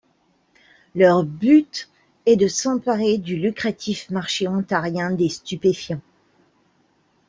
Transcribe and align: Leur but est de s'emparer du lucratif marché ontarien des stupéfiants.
Leur 0.95 1.23
but 1.23 1.87
est 2.25 2.35
de 2.35 2.47
s'emparer 2.47 3.19
du 3.19 3.37
lucratif 3.37 4.09
marché 4.09 4.47
ontarien 4.47 5.11
des 5.11 5.29
stupéfiants. 5.29 6.01